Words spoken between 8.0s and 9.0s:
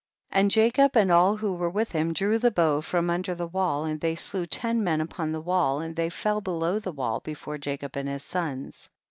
his sons.